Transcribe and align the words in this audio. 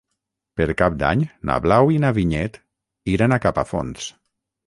Per 0.59 0.65
Cap 0.79 0.95
d'Any 1.01 1.25
na 1.49 1.57
Blau 1.65 1.91
i 1.97 2.01
na 2.05 2.11
Vinyet 2.17 2.59
iran 3.17 3.35
a 3.35 3.39
Capafonts. 3.45 4.09